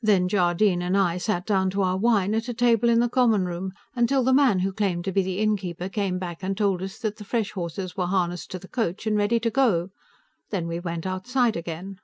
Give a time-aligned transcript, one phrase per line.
[0.00, 3.44] Then Jardine and I sat down to our wine, at a table in the common
[3.44, 6.98] room, until the man who claimed to be the innkeeper came back and told us
[7.00, 9.90] that the fresh horses were harnessed to the coach and ready to go.
[10.48, 11.98] Then we went outside again.